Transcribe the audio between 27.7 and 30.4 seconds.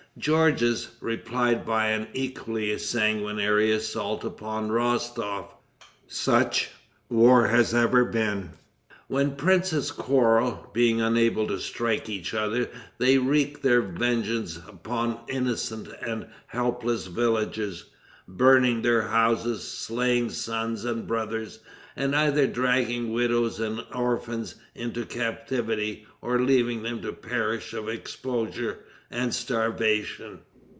of exposure and starvation.